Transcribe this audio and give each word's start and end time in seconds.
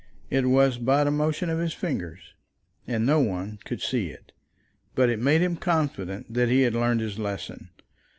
It 0.31 0.47
was 0.47 0.79
but 0.79 1.05
a 1.05 1.11
motion 1.11 1.47
of 1.51 1.59
his 1.59 1.75
fingers 1.75 2.33
and 2.87 3.05
no 3.05 3.19
one 3.19 3.59
could 3.65 3.83
see 3.83 4.09
it, 4.09 4.31
but 4.95 5.11
it 5.11 5.19
made 5.19 5.43
him 5.43 5.55
confident 5.55 6.33
that 6.33 6.49
he 6.49 6.63
had 6.63 6.73
learned 6.73 7.01
his 7.01 7.19
lesson. 7.19 7.69